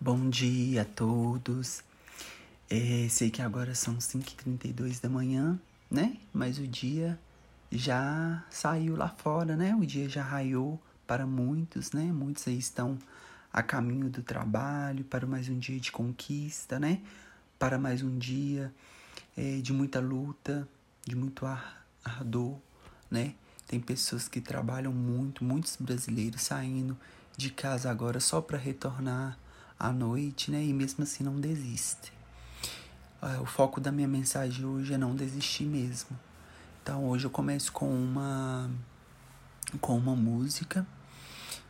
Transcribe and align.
Bom 0.00 0.30
dia 0.30 0.82
a 0.82 0.84
todos. 0.84 1.82
É, 2.70 3.08
sei 3.10 3.32
que 3.32 3.42
agora 3.42 3.74
são 3.74 3.96
5h32 3.96 5.00
da 5.00 5.08
manhã, 5.08 5.58
né? 5.90 6.16
Mas 6.32 6.60
o 6.60 6.68
dia 6.68 7.18
já 7.68 8.44
saiu 8.48 8.94
lá 8.94 9.08
fora, 9.08 9.56
né? 9.56 9.74
O 9.74 9.84
dia 9.84 10.08
já 10.08 10.22
raiou 10.22 10.80
para 11.04 11.26
muitos, 11.26 11.90
né? 11.90 12.04
Muitos 12.12 12.46
aí 12.46 12.56
estão 12.56 12.96
a 13.52 13.60
caminho 13.60 14.08
do 14.08 14.22
trabalho, 14.22 15.02
para 15.02 15.26
mais 15.26 15.48
um 15.48 15.58
dia 15.58 15.80
de 15.80 15.90
conquista, 15.90 16.78
né? 16.78 17.00
Para 17.58 17.76
mais 17.76 18.00
um 18.00 18.16
dia 18.16 18.72
é, 19.36 19.56
de 19.56 19.72
muita 19.72 19.98
luta, 19.98 20.68
de 21.04 21.16
muito 21.16 21.44
ardor, 22.04 22.56
né? 23.10 23.34
Tem 23.66 23.80
pessoas 23.80 24.28
que 24.28 24.40
trabalham 24.40 24.92
muito, 24.92 25.42
muitos 25.42 25.74
brasileiros 25.74 26.42
saindo 26.42 26.96
de 27.36 27.50
casa 27.50 27.90
agora 27.90 28.20
só 28.20 28.40
para 28.40 28.56
retornar 28.56 29.36
à 29.78 29.92
noite, 29.92 30.50
né? 30.50 30.62
E 30.62 30.72
mesmo 30.72 31.04
assim 31.04 31.22
não 31.22 31.38
desiste. 31.38 32.12
É, 33.22 33.40
o 33.40 33.46
foco 33.46 33.80
da 33.80 33.92
minha 33.92 34.08
mensagem 34.08 34.64
hoje 34.64 34.94
é 34.94 34.98
não 34.98 35.14
desistir 35.14 35.64
mesmo. 35.64 36.18
Então 36.82 37.04
hoje 37.06 37.26
eu 37.26 37.30
começo 37.30 37.72
com 37.72 37.88
uma 37.88 38.70
com 39.80 39.96
uma 39.98 40.16
música 40.16 40.86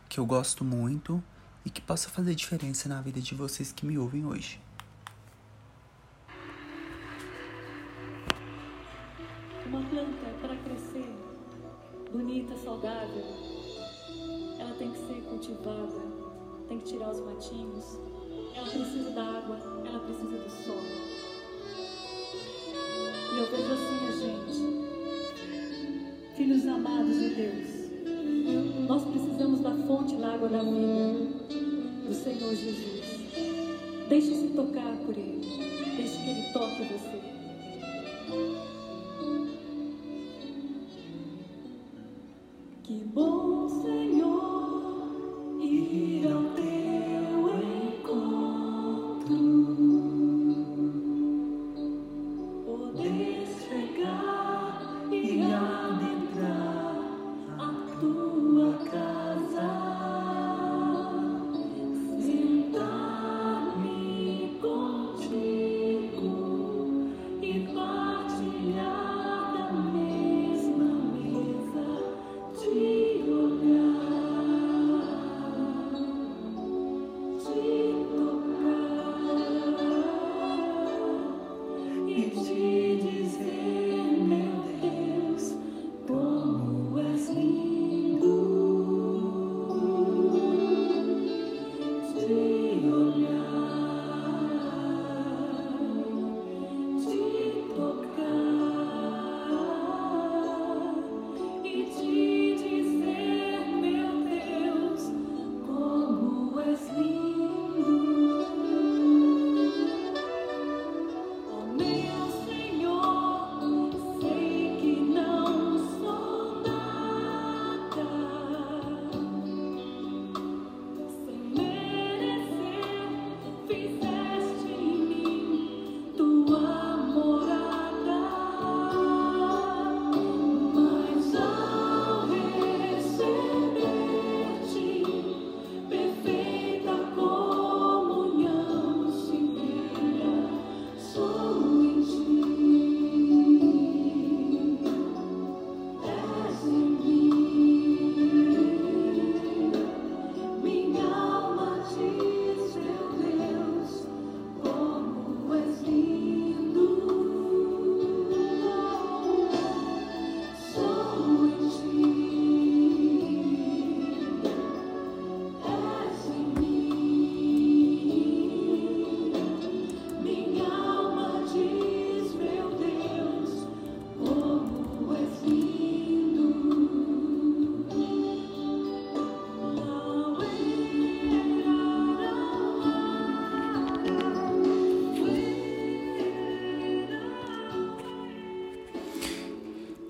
que 0.07 0.19
eu 0.19 0.25
gosto 0.25 0.63
muito 0.63 1.21
e 1.65 1.69
que 1.69 1.81
possa 1.81 2.09
fazer 2.09 2.33
diferença 2.33 2.87
na 2.87 3.01
vida 3.01 3.19
de 3.19 3.35
vocês 3.35 3.71
que 3.71 3.85
me 3.85 3.97
ouvem 3.97 4.25
hoje. 4.25 4.61
Uma 9.65 9.81
planta 9.81 10.29
para 10.41 10.55
crescer 10.55 11.13
bonita, 12.11 12.57
saudável, 12.57 13.23
ela 14.57 14.73
tem 14.79 14.91
que 14.91 14.97
ser 14.97 15.21
cultivada 15.29 16.08
tem 16.69 16.77
que 16.79 16.85
tirar 16.85 17.09
os 17.11 17.19
matinhos. 17.19 17.99
Ela 18.55 18.69
precisa 18.69 19.09
da 19.09 19.23
água, 19.23 19.59
ela 19.85 19.99
precisa 19.99 20.37
do 20.37 20.49
sol. 20.49 20.81
E 23.33 23.37
eu 23.39 23.45
vejo 23.49 23.73
assim 23.73 24.07
a 24.07 24.11
gente, 24.11 24.59
filhos 26.35 26.67
amados 26.67 27.19
de 27.19 27.29
Deus. 27.35 27.79
Nós 28.87 29.03
precisamos 29.03 29.61
da 29.61 29.71
fonte 29.87 30.15
da 30.15 30.33
água 30.33 30.47
da 30.47 30.59
vida, 30.59 31.27
do 32.07 32.13
Senhor 32.13 32.55
Jesus. 32.55 33.19
Deixe-se 34.07 34.47
tocar 34.55 34.95
por 35.05 35.17
Ele. 35.17 35.41
Deixe 35.97 36.17
que 36.17 36.29
Ele 36.29 36.53
toque 36.53 36.83
você. 36.83 37.19
Que 42.83 42.93
bom, 43.05 43.48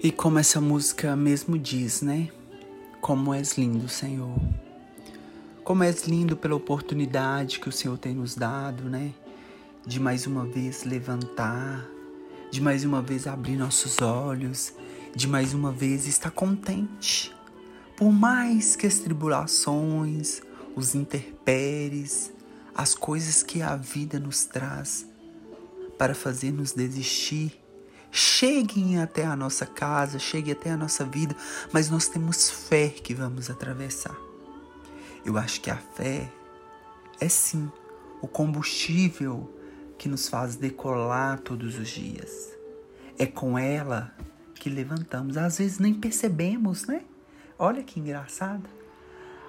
E 0.01 0.13
como 0.13 0.39
essa 0.39 0.61
música 0.61 1.13
mesmo 1.13 1.59
diz, 1.59 2.01
né? 2.01 2.29
Como 3.01 3.33
és 3.33 3.57
lindo, 3.57 3.89
Senhor. 3.89 4.39
Como 5.61 5.83
és 5.83 6.07
lindo 6.07 6.37
pela 6.37 6.55
oportunidade 6.55 7.59
que 7.59 7.67
o 7.67 7.71
Senhor 7.71 7.97
tem 7.97 8.15
nos 8.15 8.33
dado, 8.33 8.85
né? 8.85 9.13
De 9.85 9.99
mais 9.99 10.25
uma 10.25 10.45
vez 10.45 10.85
levantar, 10.85 11.85
de 12.49 12.61
mais 12.61 12.85
uma 12.85 13.01
vez 13.01 13.27
abrir 13.27 13.57
nossos 13.57 14.01
olhos, 14.01 14.71
de 15.13 15.27
mais 15.27 15.53
uma 15.53 15.69
vez 15.69 16.07
estar 16.07 16.31
contente. 16.31 17.35
Por 17.97 18.09
mais 18.09 18.77
que 18.77 18.87
as 18.87 18.99
tribulações, 18.99 20.41
os 20.77 20.95
interpéries, 20.95 22.31
as 22.73 22.95
coisas 22.95 23.43
que 23.43 23.61
a 23.61 23.75
vida 23.75 24.17
nos 24.17 24.45
traz 24.45 25.05
para 25.97 26.15
fazer 26.15 26.53
nos 26.53 26.71
desistir, 26.71 27.59
cheguem 28.11 29.01
até 29.01 29.25
a 29.25 29.35
nossa 29.35 29.65
casa, 29.65 30.19
cheguem 30.19 30.53
até 30.53 30.71
a 30.71 30.77
nossa 30.77 31.05
vida, 31.05 31.35
mas 31.71 31.89
nós 31.89 32.07
temos 32.07 32.49
fé 32.49 32.89
que 32.89 33.13
vamos 33.13 33.49
atravessar. 33.49 34.15
Eu 35.25 35.37
acho 35.37 35.61
que 35.61 35.69
a 35.69 35.75
fé 35.75 36.31
é 37.19 37.29
sim 37.29 37.71
o 38.21 38.27
combustível 38.27 39.53
que 39.97 40.07
nos 40.07 40.27
faz 40.29 40.55
decolar 40.55 41.39
todos 41.39 41.77
os 41.77 41.89
dias. 41.89 42.49
É 43.17 43.25
com 43.25 43.57
ela 43.57 44.13
que 44.55 44.69
levantamos. 44.69 45.37
Às 45.37 45.57
vezes 45.57 45.79
nem 45.79 45.93
percebemos, 45.93 46.85
né? 46.87 47.01
Olha 47.57 47.83
que 47.83 47.99
engraçado. 47.99 48.69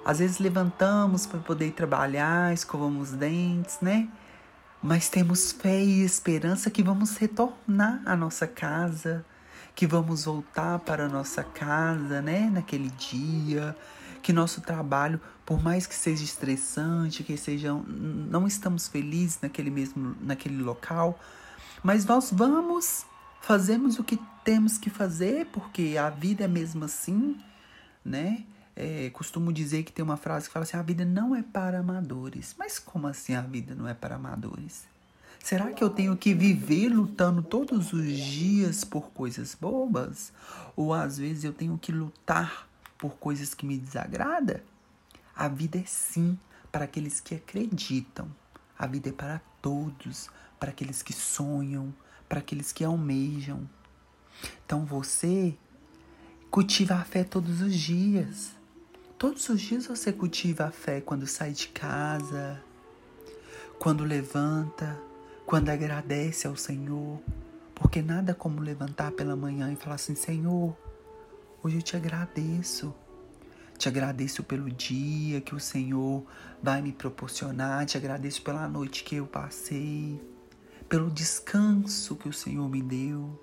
Às 0.03 0.19
vezes 0.19 0.39
levantamos 0.39 1.25
para 1.25 1.39
poder 1.39 1.71
trabalhar, 1.71 2.53
escovamos 2.53 3.11
os 3.11 3.17
dentes, 3.17 3.77
né? 3.81 4.09
Mas 4.81 5.09
temos 5.09 5.51
fé 5.51 5.79
e 5.83 6.03
esperança 6.03 6.71
que 6.71 6.81
vamos 6.81 7.15
retornar 7.17 8.01
à 8.05 8.15
nossa 8.15 8.47
casa, 8.47 9.23
que 9.75 9.85
vamos 9.85 10.25
voltar 10.25 10.79
para 10.79 11.05
a 11.05 11.09
nossa 11.09 11.43
casa, 11.43 12.21
né? 12.21 12.49
Naquele 12.51 12.89
dia, 12.89 13.75
que 14.21 14.33
nosso 14.33 14.59
trabalho, 14.61 15.21
por 15.45 15.61
mais 15.61 15.85
que 15.85 15.93
seja 15.93 16.23
estressante, 16.23 17.23
que 17.23 17.37
seja 17.37 17.73
não 17.73 18.47
estamos 18.47 18.87
felizes 18.87 19.39
naquele 19.41 19.69
mesmo 19.69 20.15
naquele 20.21 20.61
local, 20.61 21.19
mas 21.83 22.05
nós 22.05 22.31
vamos, 22.31 23.05
fazemos 23.41 23.99
o 23.99 24.03
que 24.03 24.19
temos 24.43 24.77
que 24.77 24.89
fazer, 24.89 25.45
porque 25.47 25.95
a 25.97 26.09
vida 26.09 26.45
é 26.45 26.47
mesmo 26.47 26.85
assim, 26.85 27.37
né? 28.03 28.43
É, 28.83 29.11
costumo 29.11 29.53
dizer 29.53 29.83
que 29.83 29.91
tem 29.91 30.03
uma 30.03 30.17
frase 30.17 30.47
que 30.47 30.53
fala 30.53 30.63
assim: 30.63 30.75
a 30.75 30.81
vida 30.81 31.05
não 31.05 31.35
é 31.35 31.43
para 31.43 31.77
amadores. 31.77 32.55
Mas 32.57 32.79
como 32.79 33.05
assim 33.05 33.35
a 33.35 33.41
vida 33.41 33.75
não 33.75 33.87
é 33.87 33.93
para 33.93 34.15
amadores? 34.15 34.87
Será 35.37 35.71
que 35.71 35.83
eu 35.83 35.89
tenho 35.89 36.17
que 36.17 36.33
viver 36.33 36.89
lutando 36.89 37.43
todos 37.43 37.93
os 37.93 38.07
dias 38.11 38.83
por 38.83 39.11
coisas 39.11 39.53
bobas? 39.53 40.33
Ou 40.75 40.95
às 40.95 41.19
vezes 41.19 41.43
eu 41.43 41.53
tenho 41.53 41.77
que 41.77 41.91
lutar 41.91 42.67
por 42.97 43.11
coisas 43.17 43.53
que 43.53 43.67
me 43.67 43.77
desagradam? 43.77 44.59
A 45.35 45.47
vida 45.47 45.77
é 45.77 45.85
sim 45.85 46.35
para 46.71 46.85
aqueles 46.85 47.19
que 47.19 47.35
acreditam. 47.35 48.27
A 48.79 48.87
vida 48.87 49.09
é 49.09 49.11
para 49.11 49.39
todos, 49.61 50.27
para 50.59 50.71
aqueles 50.71 51.03
que 51.03 51.13
sonham, 51.13 51.93
para 52.27 52.39
aqueles 52.39 52.71
que 52.71 52.83
almejam. 52.83 53.69
Então 54.65 54.85
você 54.85 55.55
cultiva 56.49 56.95
a 56.95 57.03
fé 57.03 57.23
todos 57.23 57.61
os 57.61 57.75
dias. 57.75 58.59
Todos 59.21 59.47
os 59.49 59.61
dias 59.61 59.85
você 59.85 60.11
cultiva 60.11 60.65
a 60.65 60.71
fé 60.71 60.99
quando 60.99 61.27
sai 61.27 61.51
de 61.51 61.67
casa, 61.67 62.59
quando 63.77 64.03
levanta, 64.03 64.99
quando 65.45 65.69
agradece 65.69 66.47
ao 66.47 66.55
Senhor, 66.55 67.21
porque 67.75 68.01
nada 68.01 68.33
como 68.33 68.59
levantar 68.59 69.11
pela 69.11 69.35
manhã 69.35 69.71
e 69.71 69.75
falar 69.75 69.93
assim: 69.93 70.15
Senhor, 70.15 70.75
hoje 71.61 71.75
eu 71.75 71.81
te 71.83 71.95
agradeço. 71.95 72.95
Te 73.77 73.87
agradeço 73.87 74.41
pelo 74.41 74.71
dia 74.71 75.39
que 75.39 75.53
o 75.53 75.59
Senhor 75.59 76.25
vai 76.59 76.81
me 76.81 76.91
proporcionar, 76.91 77.85
te 77.85 77.97
agradeço 77.97 78.41
pela 78.41 78.67
noite 78.67 79.03
que 79.03 79.17
eu 79.17 79.27
passei, 79.27 80.19
pelo 80.89 81.11
descanso 81.11 82.15
que 82.15 82.27
o 82.27 82.33
Senhor 82.33 82.67
me 82.67 82.81
deu, 82.81 83.39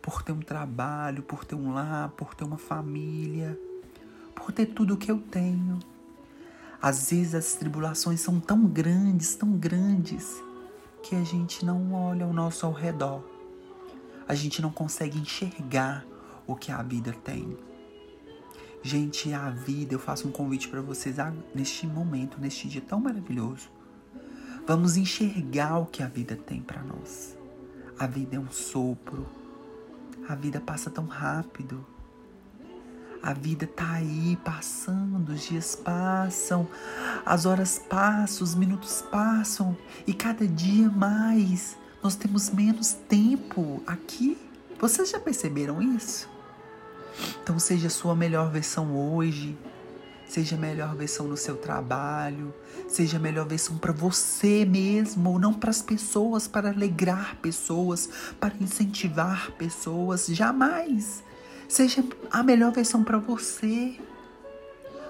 por 0.00 0.22
ter 0.22 0.32
um 0.32 0.40
trabalho, 0.40 1.22
por 1.22 1.44
ter 1.44 1.54
um 1.54 1.74
lar, 1.74 2.08
por 2.12 2.34
ter 2.34 2.44
uma 2.44 2.56
família, 2.56 3.58
por 4.34 4.52
ter 4.52 4.66
tudo 4.66 4.94
o 4.94 4.96
que 4.96 5.10
eu 5.10 5.18
tenho. 5.18 5.78
Às 6.80 7.10
vezes 7.10 7.34
as 7.34 7.54
tribulações 7.54 8.20
são 8.20 8.40
tão 8.40 8.66
grandes, 8.66 9.34
tão 9.34 9.52
grandes, 9.52 10.42
que 11.02 11.14
a 11.14 11.22
gente 11.22 11.64
não 11.64 11.92
olha 11.92 12.24
ao 12.24 12.32
nosso 12.32 12.66
ao 12.66 12.72
redor. 12.72 13.22
A 14.26 14.34
gente 14.34 14.62
não 14.62 14.70
consegue 14.70 15.18
enxergar 15.18 16.04
o 16.46 16.56
que 16.56 16.72
a 16.72 16.82
vida 16.82 17.12
tem. 17.24 17.56
Gente, 18.82 19.32
a 19.32 19.48
vida, 19.48 19.94
eu 19.94 19.98
faço 19.98 20.26
um 20.26 20.32
convite 20.32 20.68
para 20.68 20.80
vocês 20.80 21.16
neste 21.54 21.86
momento, 21.86 22.40
neste 22.40 22.68
dia 22.68 22.80
tão 22.80 23.00
maravilhoso. 23.00 23.68
Vamos 24.66 24.96
enxergar 24.96 25.78
o 25.78 25.86
que 25.86 26.02
a 26.02 26.08
vida 26.08 26.34
tem 26.34 26.60
para 26.60 26.82
nós. 26.82 27.36
A 27.98 28.06
vida 28.06 28.36
é 28.36 28.38
um 28.40 28.50
sopro. 28.50 29.26
A 30.28 30.34
vida 30.34 30.60
passa 30.60 30.90
tão 30.90 31.06
rápido. 31.06 31.84
A 33.22 33.32
vida 33.32 33.68
tá 33.68 33.88
aí 33.92 34.36
passando, 34.44 35.32
os 35.32 35.42
dias 35.42 35.76
passam, 35.76 36.66
as 37.24 37.46
horas 37.46 37.78
passam, 37.78 38.42
os 38.42 38.56
minutos 38.56 39.00
passam 39.12 39.76
e 40.04 40.12
cada 40.12 40.44
dia 40.46 40.90
mais 40.90 41.76
nós 42.02 42.16
temos 42.16 42.50
menos 42.50 42.94
tempo 43.08 43.80
aqui. 43.86 44.36
Vocês 44.80 45.08
já 45.08 45.20
perceberam 45.20 45.80
isso? 45.80 46.28
Então 47.40 47.60
seja 47.60 47.86
a 47.86 47.90
sua 47.90 48.16
melhor 48.16 48.50
versão 48.50 48.96
hoje, 48.96 49.56
seja 50.26 50.56
a 50.56 50.58
melhor 50.58 50.96
versão 50.96 51.28
no 51.28 51.36
seu 51.36 51.56
trabalho, 51.56 52.52
seja 52.88 53.18
a 53.18 53.20
melhor 53.20 53.46
versão 53.46 53.78
para 53.78 53.92
você 53.92 54.64
mesmo, 54.64 55.38
não 55.38 55.54
para 55.54 55.70
as 55.70 55.80
pessoas, 55.80 56.48
para 56.48 56.70
alegrar 56.70 57.36
pessoas, 57.36 58.08
para 58.40 58.52
incentivar 58.60 59.52
pessoas, 59.52 60.26
jamais. 60.26 61.22
Seja 61.72 62.04
a 62.30 62.42
melhor 62.42 62.70
versão 62.70 63.02
para 63.02 63.16
você. 63.16 63.98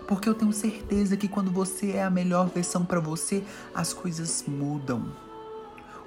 Porque 0.06 0.28
eu 0.28 0.34
tenho 0.34 0.52
certeza 0.52 1.16
que 1.16 1.26
quando 1.26 1.50
você 1.50 1.90
é 1.90 2.04
a 2.04 2.08
melhor 2.08 2.48
versão 2.48 2.84
para 2.84 3.00
você, 3.00 3.42
as 3.74 3.92
coisas 3.92 4.44
mudam. 4.46 5.12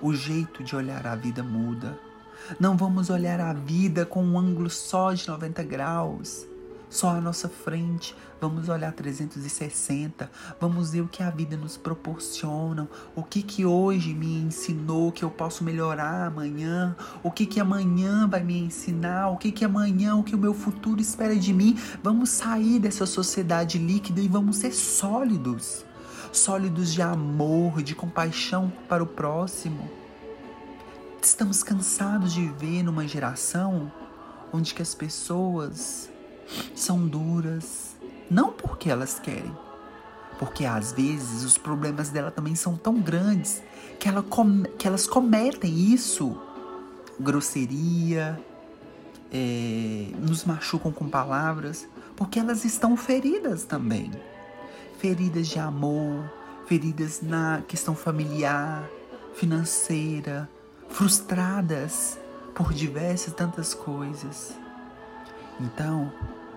O 0.02 0.14
jeito 0.14 0.64
de 0.64 0.74
olhar 0.74 1.06
a 1.06 1.14
vida 1.14 1.44
muda. 1.44 2.00
Não 2.58 2.78
vamos 2.78 3.10
olhar 3.10 3.42
a 3.42 3.52
vida 3.52 4.06
com 4.06 4.24
um 4.24 4.40
ângulo 4.40 4.70
só 4.70 5.12
de 5.12 5.28
90 5.28 5.62
graus 5.64 6.48
só 6.96 7.10
à 7.10 7.22
nossa 7.22 7.50
frente. 7.50 8.16
Vamos 8.40 8.70
olhar 8.70 8.92
360, 8.94 10.30
vamos 10.60 10.92
ver 10.92 11.02
o 11.02 11.08
que 11.08 11.22
a 11.22 11.30
vida 11.30 11.58
nos 11.58 11.78
proporciona, 11.78 12.88
o 13.16 13.24
que 13.24 13.42
que 13.42 13.66
hoje 13.66 14.14
me 14.14 14.40
ensinou 14.40 15.12
que 15.12 15.24
eu 15.24 15.30
posso 15.30 15.64
melhorar 15.64 16.28
amanhã, 16.28 16.96
o 17.24 17.32
que 17.32 17.46
que 17.46 17.60
amanhã 17.60 18.28
vai 18.28 18.44
me 18.44 18.58
ensinar, 18.58 19.30
o 19.30 19.38
que 19.38 19.52
que 19.52 19.66
amanhã, 19.66 20.16
o 20.16 20.24
que 20.24 20.36
o 20.36 20.38
meu 20.38 20.54
futuro 20.54 21.02
espera 21.02 21.36
de 21.36 21.54
mim. 21.54 21.78
Vamos 22.02 22.30
sair 22.30 22.80
dessa 22.80 23.06
sociedade 23.06 23.78
líquida 23.78 24.22
e 24.22 24.28
vamos 24.28 24.58
ser 24.58 24.72
sólidos. 24.72 25.86
Sólidos 26.32 26.94
de 26.94 27.02
amor, 27.02 27.82
de 27.82 27.96
compaixão 27.96 28.72
para 28.88 29.04
o 29.04 29.08
próximo. 29.08 29.90
Estamos 31.22 31.64
cansados 31.64 32.34
de 32.34 32.42
viver 32.42 32.84
numa 32.84 33.08
geração 33.08 33.92
onde 34.54 34.74
que 34.74 34.82
as 34.82 34.94
pessoas 34.94 36.10
são 36.76 37.08
duras, 37.08 37.96
não 38.30 38.52
porque 38.52 38.90
elas 38.90 39.20
querem, 39.20 39.56
porque 40.38 40.66
às 40.66 40.92
vezes 40.92 41.44
os 41.44 41.58
problemas 41.58 42.10
dela 42.10 42.32
também 42.32 42.56
são 42.56 42.76
tão 42.76 42.96
grandes 43.00 43.62
que, 44.00 44.08
ela 44.08 44.26
que 44.78 44.88
elas 44.88 45.08
cometem 45.08 45.94
isso, 45.94 46.38
grosseria, 47.20 48.40
é, 49.32 50.08
nos 50.20 50.46
machucam 50.46 50.92
com 50.92 51.10
palavras, 51.10 51.88
porque 52.16 52.40
elas 52.40 52.66
estão 52.66 52.96
feridas 52.96 53.64
também. 53.64 54.12
Feridas 55.00 55.48
de 55.48 55.60
amor, 55.60 56.32
feridas 56.66 57.22
na 57.22 57.62
questão 57.68 57.96
familiar, 57.96 58.88
financeira, 59.34 60.50
frustradas 60.88 62.18
por 62.54 62.74
diversas 62.74 63.34
tantas 63.34 63.74
coisas. 63.74 64.54
Então, 65.60 66.12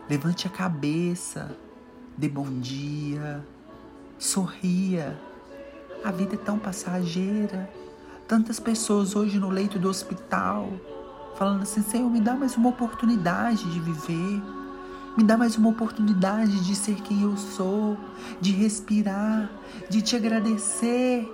levante 0.08 0.46
a 0.46 0.50
cabeça, 0.50 1.54
dê 2.16 2.28
bom 2.28 2.48
dia, 2.60 3.44
sorria. 4.18 5.18
A 6.04 6.10
vida 6.10 6.34
é 6.34 6.38
tão 6.38 6.58
passageira. 6.58 7.68
Tantas 8.26 8.60
pessoas 8.60 9.16
hoje 9.16 9.38
no 9.38 9.50
leito 9.50 9.78
do 9.78 9.88
hospital 9.88 10.70
falando 11.36 11.62
assim: 11.62 11.82
Senhor, 11.82 12.10
me 12.10 12.20
dá 12.20 12.34
mais 12.34 12.56
uma 12.56 12.70
oportunidade 12.70 13.70
de 13.70 13.80
viver. 13.80 14.42
Me 15.16 15.24
dá 15.24 15.36
mais 15.36 15.56
uma 15.56 15.70
oportunidade 15.70 16.64
de 16.64 16.76
ser 16.76 16.94
quem 17.02 17.22
eu 17.22 17.36
sou, 17.36 17.96
de 18.40 18.52
respirar, 18.52 19.50
de 19.88 20.00
te 20.00 20.14
agradecer. 20.14 21.26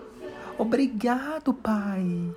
Obrigado, 0.57 1.53
Pai. 1.53 2.33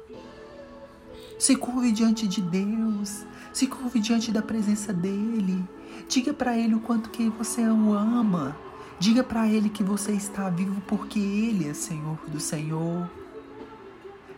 Se 1.38 1.56
curve 1.56 1.92
diante 1.92 2.28
de 2.28 2.42
Deus. 2.42 3.26
Se 3.54 3.68
curve 3.68 4.00
diante 4.00 4.32
da 4.32 4.42
presença 4.42 4.94
dele. 4.94 5.64
Diga 6.10 6.34
para 6.34 6.58
ele 6.58 6.76
o 6.76 6.80
quanto 6.80 7.10
que 7.10 7.30
você 7.30 7.62
o 7.62 7.94
ama. 7.94 8.56
Diga 9.00 9.24
para 9.24 9.48
ele 9.48 9.70
que 9.70 9.84
você 9.84 10.14
está 10.14 10.50
vivo 10.50 10.82
porque 10.88 11.20
ele 11.20 11.70
é 11.70 11.74
Senhor 11.74 12.18
do 12.28 12.40
Senhor. 12.40 13.08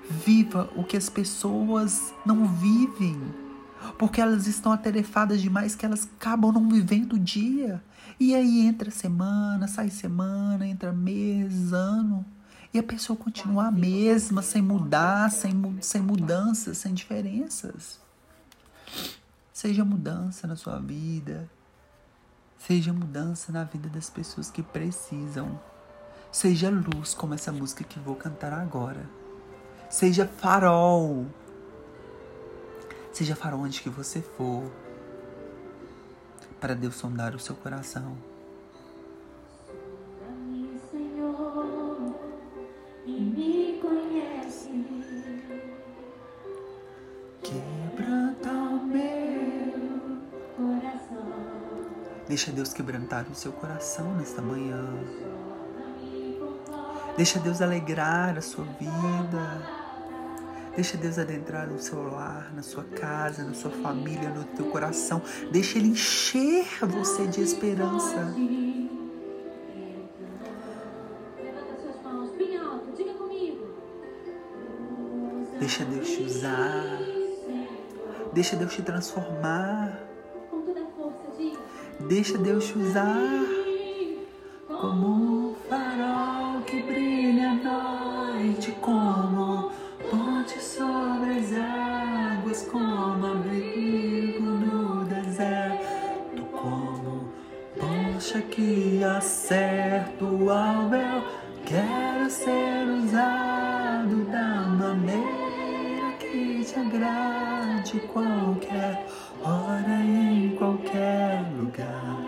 Viva 0.10 0.70
o 0.75 0.84
que 0.84 0.98
as 0.98 1.08
pessoas 1.08 2.13
não 2.25 2.46
vivem, 2.46 3.22
porque 3.98 4.20
elas 4.20 4.48
estão 4.48 4.72
atarefadas 4.72 5.39
demais 5.39 5.75
que 5.75 5.86
elas 5.86 6.10
acabam 6.18 6.51
não 6.51 6.68
vivendo 6.68 7.13
o 7.13 7.20
dia. 7.20 7.82
E 8.20 8.36
aí 8.36 8.62
entra 8.62 8.91
semana, 8.91 9.68
sai 9.68 9.89
semana, 9.89 10.68
entra 10.68 10.91
mês, 10.91 11.72
ano, 11.72 12.25
e 12.74 12.78
a 12.78 12.84
pessoa 12.84 13.18
continua 13.18 13.68
a 13.68 13.72
mesma, 13.72 14.42
sem 14.42 14.62
mudar, 14.62 15.32
sem, 15.32 15.52
sem 15.82 16.02
mudanças, 16.02 16.78
sem 16.78 16.94
diferenças. 16.94 18.00
Seja 19.52 19.84
mudança 19.84 20.46
na 20.46 20.56
sua 20.56 20.80
vida. 20.80 21.50
Seja 22.60 22.94
mudança 22.94 23.52
na 23.52 23.64
vida 23.64 23.90
das 23.90 24.10
pessoas 24.10 24.52
que 24.52 24.62
precisam. 24.62 25.60
Seja 26.32 26.70
luz, 26.70 27.16
como 27.16 27.34
essa 27.34 27.52
música 27.52 27.84
que 27.84 28.00
vou 28.00 28.16
cantar 28.16 28.54
agora. 28.54 29.10
Seja 29.90 30.28
farol. 30.28 31.26
Seja 33.12 33.36
farol 33.36 33.62
onde 33.62 33.82
que 33.82 33.90
você 33.90 34.22
for. 34.22 34.72
Para 36.62 36.76
Deus 36.76 36.96
sondar 36.96 37.34
o 37.34 37.40
seu 37.40 37.56
coração. 37.56 38.16
Deixa 52.30 52.52
Deus 52.52 52.72
quebrantar 52.72 53.26
o 53.28 53.34
seu 53.34 53.52
coração 53.52 54.14
nesta 54.14 54.40
manhã. 54.40 54.88
Deixa 57.18 57.40
Deus 57.40 57.60
alegrar 57.60 58.38
a 58.38 58.42
sua 58.42 58.66
vida. 58.66 59.90
Deixa 60.76 60.96
Deus 60.96 61.18
adentrar 61.18 61.68
no 61.68 61.80
seu 61.80 62.04
lar, 62.04 62.54
na 62.54 62.62
sua 62.62 62.84
casa, 62.84 63.44
na 63.44 63.56
sua 63.56 63.72
família, 63.72 64.30
no 64.30 64.44
teu 64.44 64.70
coração. 64.70 65.24
Deixa 65.52 65.80
Ele 65.80 65.88
encher 65.88 66.68
você 66.86 67.26
de 67.26 67.42
esperança. 67.42 68.32
Deixa 75.60 75.84
Deus 75.84 76.08
te 76.08 76.22
usar. 76.22 77.00
Deixa 78.32 78.56
Deus 78.56 78.72
te 78.72 78.84
transformar. 78.84 80.09
Deixa 82.10 82.39
Deus 82.39 82.66
te 82.66 82.80
usar 82.80 83.46
como 84.68 85.51
um 85.51 85.56
farol 85.70 86.60
que 86.62 86.82
brilha 86.82 87.51
à 87.51 88.34
noite, 88.34 88.72
como 88.82 89.72
ponte 90.10 90.60
sobre 90.60 91.38
as 91.38 91.54
águas, 91.54 92.63
como 92.63 93.28
abrigo 93.28 94.42
no 94.42 95.06
deserto, 95.06 96.42
como 96.51 97.32
poncha 97.78 98.42
que 98.42 99.04
acerto 99.04 100.50
ao 100.50 100.89
véu. 100.89 101.24
Quero 101.63 102.28
ser 102.28 102.88
usado 103.04 104.25
da 104.32 104.62
maneira 104.68 106.18
que 106.18 106.66
te 106.66 106.80
agrade 106.80 108.00
qualquer 108.12 109.06
hora 109.43 110.03
em 110.03 110.55
qualquer 110.55 111.43
lugar. 111.58 112.25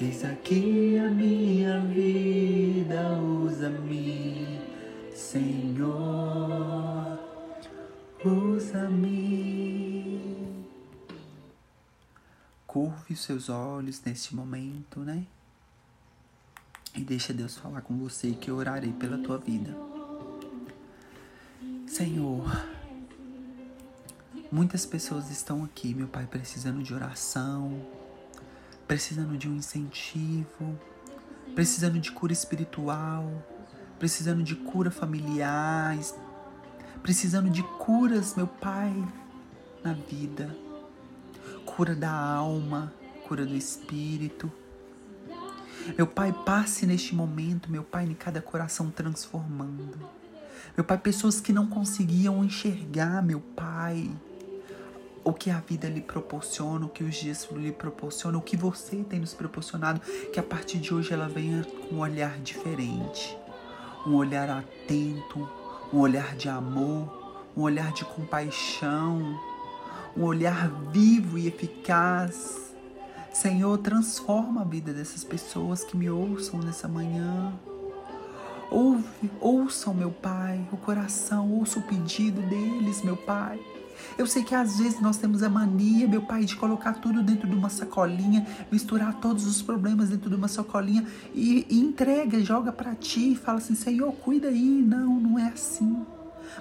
Eis 0.00 0.24
aqui 0.24 0.98
a 0.98 1.10
minha 1.10 1.80
vida, 1.80 3.12
usa-me, 3.20 4.58
Senhor, 5.14 7.18
usa-me. 8.24 9.20
Curve 12.66 13.12
os 13.12 13.20
seus 13.20 13.50
olhos 13.50 14.00
neste 14.04 14.34
momento, 14.34 15.00
né? 15.00 15.26
E 16.94 17.02
deixa 17.02 17.32
Deus 17.32 17.56
falar 17.56 17.82
com 17.82 17.96
você 17.98 18.32
que 18.32 18.50
eu 18.50 18.56
orarei 18.56 18.92
pela 18.92 19.18
tua 19.18 19.38
vida. 19.38 19.76
Senhor, 21.86 22.44
Muitas 24.52 24.84
pessoas 24.84 25.30
estão 25.30 25.62
aqui, 25.62 25.94
meu 25.94 26.08
Pai, 26.08 26.26
precisando 26.26 26.82
de 26.82 26.92
oração, 26.92 27.86
precisando 28.84 29.38
de 29.38 29.48
um 29.48 29.54
incentivo, 29.54 30.76
precisando 31.54 32.00
de 32.00 32.10
cura 32.10 32.32
espiritual, 32.32 33.30
precisando 33.96 34.42
de 34.42 34.56
cura 34.56 34.90
familiar, 34.90 35.96
precisando 37.00 37.48
de 37.48 37.62
curas, 37.62 38.34
meu 38.34 38.48
Pai, 38.48 38.92
na 39.84 39.92
vida. 39.92 40.52
Cura 41.64 41.94
da 41.94 42.10
alma, 42.10 42.92
cura 43.28 43.46
do 43.46 43.54
espírito. 43.54 44.50
Meu 45.96 46.08
Pai, 46.08 46.32
passe 46.32 46.88
neste 46.88 47.14
momento, 47.14 47.70
meu 47.70 47.84
Pai, 47.84 48.04
em 48.04 48.14
cada 48.14 48.42
coração 48.42 48.90
transformando. 48.90 50.10
Meu 50.76 50.82
Pai, 50.82 50.98
pessoas 50.98 51.40
que 51.40 51.52
não 51.52 51.68
conseguiam 51.68 52.44
enxergar, 52.44 53.22
meu 53.22 53.40
Pai, 53.40 54.10
o 55.22 55.32
que 55.32 55.50
a 55.50 55.58
vida 55.60 55.88
lhe 55.88 56.00
proporciona, 56.00 56.86
o 56.86 56.88
que 56.88 57.04
os 57.04 57.14
dias 57.14 57.46
lhe 57.52 57.72
proporcionam, 57.72 58.38
o 58.38 58.42
que 58.42 58.56
você 58.56 58.96
tem 59.04 59.20
nos 59.20 59.34
proporcionado, 59.34 60.00
que 60.32 60.40
a 60.40 60.42
partir 60.42 60.78
de 60.78 60.94
hoje 60.94 61.12
ela 61.12 61.28
venha 61.28 61.64
com 61.64 61.96
um 61.96 61.98
olhar 62.00 62.38
diferente, 62.38 63.36
um 64.06 64.14
olhar 64.14 64.48
atento, 64.48 65.48
um 65.92 65.98
olhar 65.98 66.34
de 66.36 66.48
amor, 66.48 67.38
um 67.56 67.62
olhar 67.62 67.92
de 67.92 68.04
compaixão, 68.04 69.38
um 70.16 70.24
olhar 70.24 70.68
vivo 70.90 71.38
e 71.38 71.46
eficaz. 71.46 72.74
Senhor, 73.32 73.78
transforma 73.78 74.62
a 74.62 74.64
vida 74.64 74.92
dessas 74.92 75.22
pessoas 75.22 75.84
que 75.84 75.96
me 75.96 76.10
ouçam 76.10 76.60
nessa 76.60 76.88
manhã. 76.88 77.52
Ouve, 78.70 79.30
ouçam, 79.40 79.92
meu 79.92 80.10
Pai, 80.10 80.64
o 80.72 80.76
coração, 80.76 81.52
ouça 81.52 81.78
o 81.78 81.82
pedido 81.82 82.40
deles, 82.42 83.02
meu 83.02 83.16
Pai. 83.16 83.60
Eu 84.18 84.26
sei 84.26 84.42
que 84.42 84.54
às 84.54 84.78
vezes 84.78 85.00
nós 85.00 85.16
temos 85.16 85.42
a 85.42 85.48
mania, 85.48 86.06
meu 86.06 86.22
pai, 86.22 86.44
de 86.44 86.56
colocar 86.56 86.94
tudo 86.94 87.22
dentro 87.22 87.48
de 87.48 87.54
uma 87.54 87.68
sacolinha, 87.68 88.46
misturar 88.70 89.14
todos 89.14 89.46
os 89.46 89.62
problemas 89.62 90.10
dentro 90.10 90.28
de 90.28 90.36
uma 90.36 90.48
sacolinha 90.48 91.06
e, 91.34 91.66
e 91.68 91.80
entrega, 91.80 92.42
joga 92.42 92.72
para 92.72 92.94
ti 92.94 93.32
e 93.32 93.36
fala 93.36 93.58
assim: 93.58 93.74
Senhor, 93.74 94.12
cuida 94.12 94.48
aí. 94.48 94.84
Não, 94.86 95.20
não 95.20 95.38
é 95.38 95.48
assim. 95.48 96.04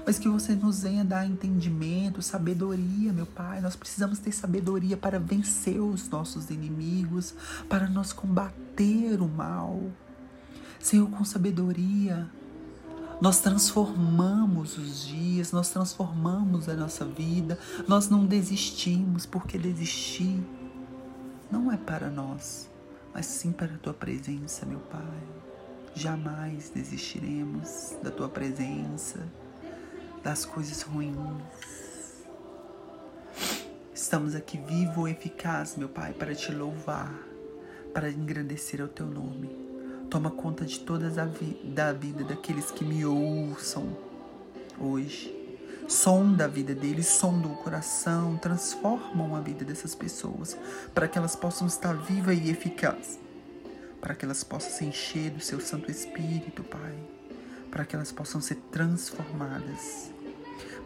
Mas 0.05 0.19
que 0.19 0.29
você 0.29 0.55
nos 0.55 0.83
venha 0.83 1.03
dar 1.03 1.25
entendimento, 1.25 2.21
sabedoria, 2.21 3.11
meu 3.11 3.25
Pai. 3.25 3.61
Nós 3.61 3.75
precisamos 3.75 4.19
ter 4.19 4.31
sabedoria 4.31 4.95
para 4.95 5.19
vencer 5.19 5.79
os 5.79 6.07
nossos 6.09 6.49
inimigos, 6.49 7.33
para 7.67 7.87
nós 7.87 8.13
combater 8.13 9.21
o 9.21 9.27
mal. 9.27 9.81
Senhor, 10.79 11.09
com 11.09 11.25
sabedoria, 11.25 12.29
nós 13.21 13.41
transformamos 13.41 14.77
os 14.77 15.05
dias, 15.05 15.51
nós 15.51 15.69
transformamos 15.69 16.69
a 16.69 16.73
nossa 16.73 17.03
vida, 17.03 17.59
nós 17.87 18.09
não 18.09 18.25
desistimos, 18.25 19.25
porque 19.25 19.57
desistir 19.57 20.41
não 21.51 21.71
é 21.71 21.75
para 21.75 22.09
nós, 22.09 22.69
mas 23.13 23.25
sim 23.25 23.51
para 23.51 23.73
a 23.73 23.77
tua 23.77 23.93
presença, 23.93 24.65
meu 24.65 24.79
Pai. 24.79 25.23
Jamais 25.95 26.69
desistiremos 26.69 27.97
da 28.01 28.09
tua 28.09 28.29
presença, 28.29 29.27
das 30.23 30.45
coisas 30.45 30.81
ruins. 30.81 31.15
Estamos 33.93 34.33
aqui 34.33 34.57
vivo 34.57 35.07
e 35.07 35.11
eficaz, 35.11 35.75
meu 35.75 35.89
Pai, 35.89 36.13
para 36.13 36.33
te 36.33 36.53
louvar, 36.53 37.13
para 37.93 38.09
engrandecer 38.09 38.81
o 38.81 38.87
teu 38.87 39.05
nome. 39.05 39.68
Toma 40.09 40.31
conta 40.31 40.65
de 40.65 40.79
todas 40.79 41.19
a 41.19 41.25
vi 41.25 41.53
da 41.63 41.93
vida 41.93 42.23
daqueles 42.23 42.71
que 42.71 42.83
me 42.83 43.05
ouçam 43.05 43.95
hoje. 44.79 45.35
Sonda 45.87 46.45
a 46.45 46.47
vida 46.47 46.73
deles, 46.73 47.05
sonda 47.05 47.47
o 47.47 47.55
coração, 47.57 48.35
transformam 48.37 49.35
a 49.35 49.39
vida 49.39 49.63
dessas 49.63 49.93
pessoas 49.93 50.57
para 50.95 51.07
que 51.07 51.15
elas 51.15 51.35
possam 51.35 51.67
estar 51.67 51.93
vivas 51.93 52.39
e 52.39 52.49
eficazes. 52.49 53.19
Para 54.01 54.15
que 54.15 54.25
elas 54.25 54.43
possam 54.43 54.71
se 54.71 54.85
encher 54.85 55.29
do 55.29 55.41
seu 55.41 55.59
Santo 55.59 55.91
Espírito, 55.91 56.63
Pai. 56.63 56.97
Para 57.69 57.85
que 57.85 57.95
elas 57.95 58.11
possam 58.11 58.41
ser 58.41 58.55
transformadas. 58.71 60.09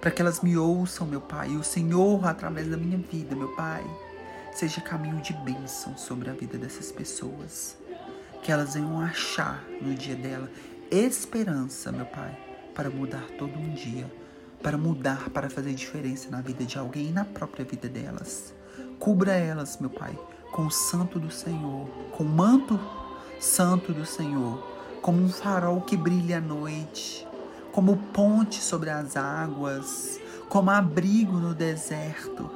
Para 0.02 0.12
que 0.12 0.22
elas 0.22 0.42
me 0.42 0.58
ouçam, 0.58 1.08
meu 1.08 1.22
Pai. 1.22 1.52
E 1.52 1.56
o 1.56 1.64
Senhor, 1.64 2.28
através 2.28 2.68
da 2.68 2.76
minha 2.76 2.98
vida, 2.98 3.38
meu 3.38 3.56
Pai, 3.56 3.86
seja 4.52 4.82
caminho 4.82 5.22
de 5.22 5.32
bênção 5.32 5.98
sobre 5.98 6.30
a 6.30 6.34
vida 6.34 6.58
dessas 6.58 6.92
pessoas 6.92 7.82
que 8.44 8.52
elas 8.52 8.74
venham 8.74 9.00
achar 9.00 9.64
no 9.82 9.96
dia 9.96 10.16
dela 10.16 10.50
esperança, 10.92 11.92
meu 11.92 12.06
Pai, 12.06 12.38
para 12.76 12.90
mudar 12.90 13.26
todo 13.38 13.58
um 13.58 13.74
dia, 13.74 14.06
para 14.62 14.78
mudar, 14.78 15.30
para 15.30 15.50
fazer 15.50 15.74
diferença 15.74 16.30
na 16.30 16.42
vida 16.42 16.66
de 16.66 16.78
alguém 16.78 17.08
e 17.08 17.12
na 17.12 17.24
própria 17.24 17.64
vida 17.64 17.88
delas. 17.88 18.54
Cubra 19.00 19.32
elas, 19.32 19.80
meu 19.80 19.90
Pai, 19.90 20.18
com 20.52 20.68
o 20.68 20.72
santo 20.72 21.20
do 21.20 21.32
Senhor, 21.32 21.88
com 22.12 22.24
o 22.24 22.30
manto 22.30 22.80
santo 23.40 23.94
do 23.94 24.06
Senhor, 24.06 24.62
como 25.02 25.24
um 25.24 25.30
farol 25.30 25.82
que 25.82 25.96
brilha 25.96 26.38
à 26.38 26.42
noite, 26.42 27.26
como 27.72 27.98
ponte 28.14 28.62
sobre 28.62 28.90
as 28.90 29.16
águas, 29.16 30.20
como 30.50 30.70
abrigo 30.70 31.38
no 31.38 31.56
deserto, 31.56 32.52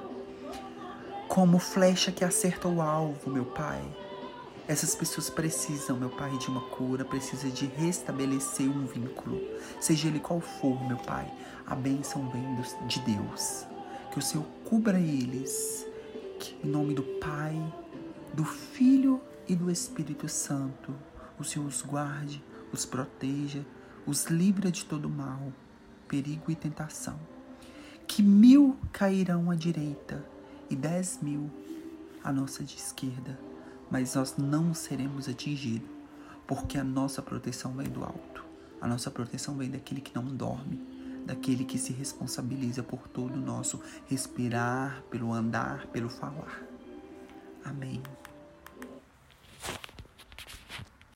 como 1.30 1.60
flecha 1.60 2.12
que 2.12 2.26
acerta 2.26 2.68
o 2.68 2.82
alvo, 2.82 3.32
meu 3.32 3.46
Pai 3.46 3.82
essas 4.68 4.94
pessoas 4.94 5.30
precisam, 5.30 5.98
meu 5.98 6.10
Pai, 6.10 6.38
de 6.38 6.50
uma 6.50 6.60
cura, 6.60 7.06
precisam 7.06 7.50
de 7.50 7.66
restabelecer 7.68 8.70
um 8.70 8.86
vínculo, 8.86 9.42
seja 9.80 10.10
ele 10.10 10.20
qual 10.20 10.42
for, 10.42 10.86
meu 10.86 10.98
Pai. 10.98 11.32
A 11.66 11.74
bênção 11.74 12.30
vem 12.30 12.44
de 12.86 13.00
Deus. 13.00 13.66
Que 14.12 14.20
o 14.20 14.22
Senhor 14.22 14.46
cubra 14.66 15.00
eles, 15.00 15.86
em 16.62 16.68
nome 16.68 16.94
do 16.94 17.04
Pai, 17.04 17.56
do 18.34 18.44
Filho 18.44 19.22
e 19.48 19.56
do 19.56 19.72
Espírito 19.72 20.28
Santo, 20.28 20.94
o 21.40 21.46
Senhor 21.46 21.66
os 21.66 21.82
guarde, 21.82 22.44
os 22.74 22.86
proteja, 22.86 23.66
os 24.06 24.26
livra 24.26 24.70
de 24.70 24.84
todo 24.84 25.10
mal, 25.10 25.54
perigo 26.10 26.52
e 26.52 26.56
tentação. 26.56 27.18
Que 28.06 28.22
mil 28.22 28.78
cairão 28.92 29.50
à 29.50 29.56
direita 29.56 30.26
e 30.70 30.76
dez 30.76 31.20
mil 31.22 31.50
à 32.24 32.34
nossa 32.34 32.64
de 32.64 32.76
esquerda 32.76 33.47
mas 33.90 34.16
nós 34.16 34.36
não 34.38 34.74
seremos 34.74 35.30
atingidos, 35.30 35.90
porque 36.46 36.78
a 36.78 36.84
nossa 36.84 37.22
proteção 37.22 37.74
vem 37.74 37.88
do 37.88 38.04
alto. 38.04 38.46
A 38.80 38.88
nossa 38.88 39.10
proteção 39.10 39.56
vem 39.56 39.70
daquele 39.70 40.02
que 40.02 40.16
não 40.16 40.26
dorme, 40.26 40.80
daquele 41.26 41.66
que 41.66 41.78
se 41.78 41.92
responsabiliza 41.92 42.84
por 42.84 43.08
todo 43.08 43.34
o 43.34 43.42
nosso 43.42 43.82
respirar, 44.08 45.04
pelo 45.10 45.34
andar, 45.34 45.88
pelo 45.88 46.10
falar. 46.10 46.64
Amém. 47.66 48.02